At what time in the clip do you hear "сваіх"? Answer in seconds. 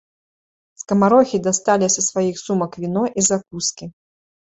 2.09-2.43